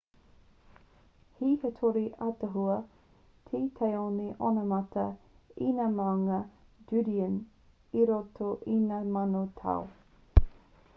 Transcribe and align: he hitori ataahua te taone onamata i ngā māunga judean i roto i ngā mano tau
he 1.39 1.47
hitori 1.63 2.05
ataahua 2.27 2.77
te 3.51 3.61
taone 3.81 4.25
onamata 4.49 5.05
i 5.69 5.69
ngā 5.77 5.87
māunga 6.01 6.41
judean 6.93 7.39
i 8.03 8.11
roto 8.15 8.53
i 8.77 8.81
ngā 8.91 9.03
mano 9.19 9.47
tau 9.65 9.89